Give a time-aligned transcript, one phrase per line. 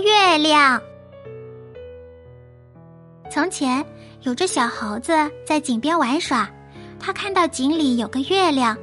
[0.00, 0.80] 月亮。
[3.30, 3.84] 从前
[4.22, 5.12] 有只小猴子
[5.46, 6.48] 在井边玩耍，
[6.98, 8.76] 他看到井里有个月亮，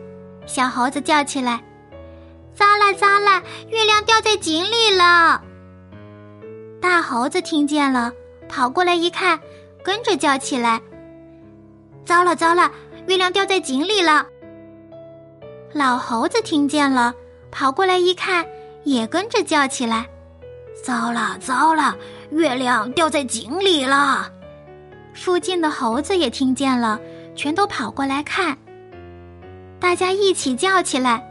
[0.45, 1.61] 小猴子叫起来
[2.55, 5.41] ：“糟了糟了，月亮掉在井里了！”
[6.81, 8.11] 大猴子听见了，
[8.47, 9.39] 跑过来一看，
[9.83, 10.81] 跟着叫起来
[12.05, 12.71] ：“糟了糟了，
[13.07, 14.25] 月亮掉在井里了！”
[15.73, 17.13] 老猴子听见了，
[17.51, 18.45] 跑过来一看，
[18.85, 20.07] 也跟着叫起来
[20.83, 21.95] ：“糟了糟了，
[22.31, 24.31] 月亮掉在井里了！”
[25.13, 26.99] 附近的猴子也听见了，
[27.35, 28.57] 全都跑过来看。
[29.79, 31.23] 大家一起叫起来：“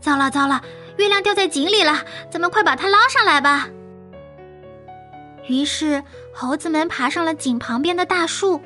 [0.00, 0.62] 糟了糟了，
[0.96, 2.02] 月亮掉在井里了！
[2.30, 3.68] 咱们快把它捞上来吧！”
[5.48, 6.02] 于是
[6.34, 8.60] 猴子们爬上了井旁边的大树，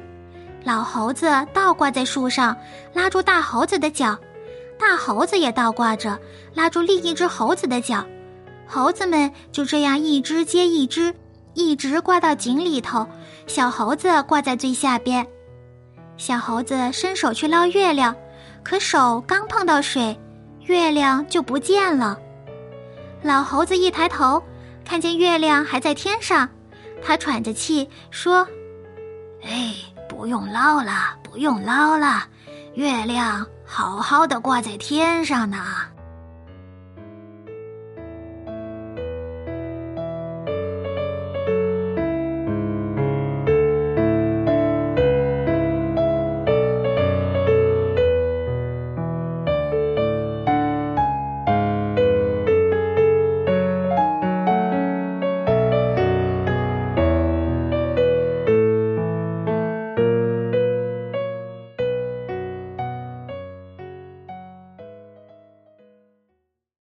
[0.65, 2.57] 老猴子倒挂在树上，
[2.93, 4.19] 拉住大猴子的脚。
[4.79, 6.19] 大猴子也倒挂着，
[6.55, 8.05] 拉住另一只猴子的脚，
[8.73, 11.15] 猴子们就这样一只接一只，
[11.53, 13.07] 一直挂到井里头。
[13.47, 15.27] 小猴子挂在最下边，
[16.17, 18.17] 小猴子伸手去捞月亮，
[18.63, 20.19] 可手刚碰到水，
[20.63, 22.19] 月亮就不见了。
[23.23, 24.43] 老猴子一抬头，
[24.87, 26.49] 看见月亮还在天上，
[27.05, 28.49] 他喘着气说
[29.45, 29.75] ：“哎，
[30.09, 32.25] 不用捞了，不用捞了，
[32.73, 35.59] 月亮。”好好的挂在天上呢。